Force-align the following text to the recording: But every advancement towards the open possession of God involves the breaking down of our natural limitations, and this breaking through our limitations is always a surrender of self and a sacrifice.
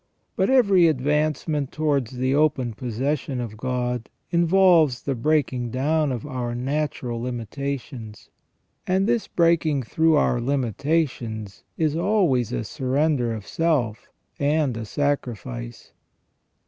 But 0.35 0.49
every 0.49 0.87
advancement 0.87 1.71
towards 1.71 2.13
the 2.17 2.33
open 2.33 2.73
possession 2.73 3.39
of 3.39 3.55
God 3.55 4.09
involves 4.31 5.03
the 5.03 5.13
breaking 5.13 5.69
down 5.69 6.11
of 6.11 6.25
our 6.25 6.55
natural 6.55 7.21
limitations, 7.21 8.31
and 8.87 9.05
this 9.05 9.27
breaking 9.27 9.83
through 9.83 10.15
our 10.15 10.41
limitations 10.41 11.63
is 11.77 11.95
always 11.95 12.51
a 12.51 12.63
surrender 12.63 13.31
of 13.31 13.45
self 13.45 14.09
and 14.39 14.75
a 14.75 14.85
sacrifice. 14.85 15.91